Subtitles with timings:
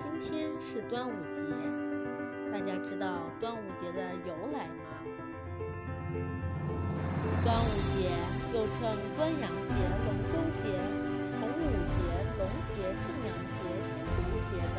[0.00, 1.42] 今天是端午节，
[2.52, 4.94] 大家知道端午节的由来吗？
[7.44, 8.08] 端午节
[8.54, 9.74] 又称端阳节、
[10.06, 10.70] 龙舟节、
[11.32, 11.98] 重五节、
[12.38, 13.58] 龙节、正阳节、
[13.88, 14.78] 天中节等，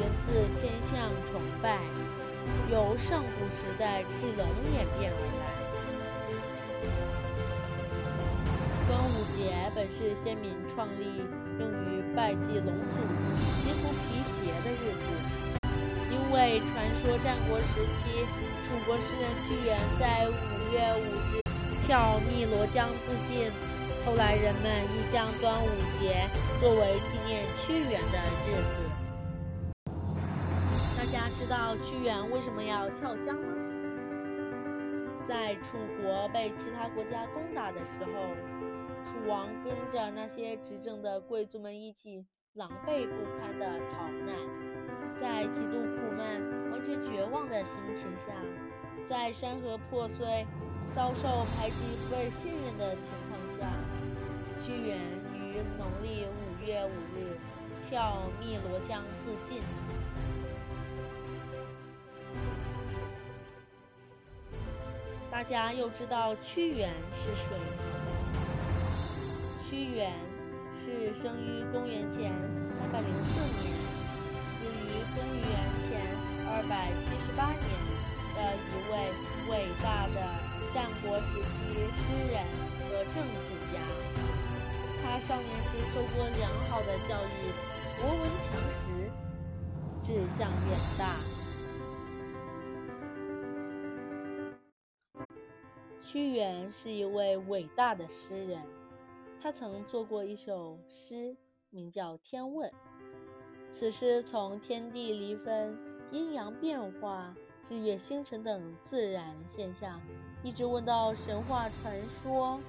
[0.00, 0.26] 源自
[0.60, 0.90] 天象
[1.24, 1.78] 崇拜，
[2.72, 4.44] 由上古时代祭龙
[4.74, 5.42] 演变而来。
[9.42, 11.24] 端午节本是先民创立。
[11.58, 13.02] 用于拜祭龙祖、
[13.56, 15.06] 祈福辟邪的日子。
[16.10, 18.24] 因为传说战国时期，
[18.62, 20.32] 楚国诗人屈原在五
[20.72, 21.40] 月五日
[21.84, 23.50] 跳汨罗江自尽，
[24.06, 26.26] 后来人们亦将端午节
[26.60, 28.82] 作为纪念屈原的日子。
[30.96, 33.48] 大家知道屈原为什么要跳江吗？
[35.22, 38.51] 在楚国被其他国家攻打的时候。
[39.04, 42.24] 楚王跟着那些执政的贵族们一起
[42.54, 44.36] 狼狈不堪地逃难，
[45.16, 48.32] 在极度苦闷、完全绝望的心情下，
[49.04, 50.46] 在山河破碎、
[50.92, 53.72] 遭受排挤、不被信任的情况下，
[54.56, 54.98] 屈原
[55.34, 57.38] 于农历五月五日
[57.82, 59.60] 跳汨罗江自尽。
[65.30, 68.11] 大家又知道屈原是谁吗？
[69.72, 70.12] 屈原
[70.70, 72.30] 是生于公元前
[72.68, 73.72] 三百零四年，
[74.52, 75.48] 死于公元
[75.80, 75.98] 前
[76.46, 77.64] 二百七十八年
[78.36, 78.92] 的一位
[79.48, 80.20] 伟大的
[80.74, 82.44] 战国时期诗人
[82.84, 83.80] 和政治家。
[85.02, 87.48] 他少年时受过良好的教育，
[87.98, 88.90] 博闻强识，
[90.02, 91.16] 志向远大。
[96.02, 98.60] 屈原是一位伟大的诗人。
[99.42, 101.36] 他曾做过一首诗，
[101.70, 102.70] 名叫《天问》。
[103.72, 105.76] 此诗从天地离分、
[106.12, 107.34] 阴阳变化、
[107.68, 110.00] 日月星辰等自然现象，
[110.44, 112.60] 一直问到神话传说，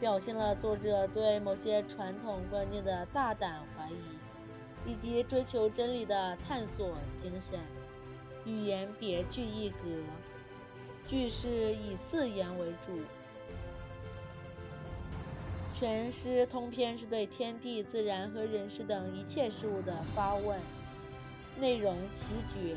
[0.00, 7.60] 表现了作者对某些传统观念的大胆怀疑，以及追求真理的探索精神。
[8.44, 9.76] 语言别具一格，
[11.06, 12.98] 句式以四言为主。
[15.78, 20.60] 全诗通篇是对天地、自然和人世等一切事物的发问，
[21.56, 22.76] 内容奇绝。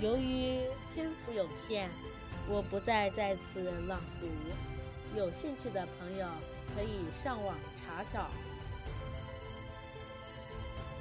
[0.00, 0.60] 由于
[0.94, 1.88] 篇幅有限，
[2.48, 4.28] 我不再在此朗读，
[5.18, 6.28] 有兴趣的朋友
[6.76, 8.30] 可以上网查找。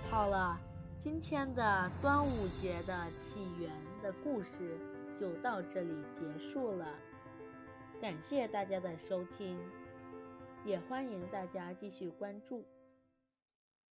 [0.10, 0.60] 好了，
[0.98, 3.70] 今天的端午节的起源
[4.02, 4.80] 的故事
[5.16, 6.88] 就到这里结束了，
[8.02, 9.56] 感谢大家的收听。
[10.70, 12.64] 也欢迎大家继续关注。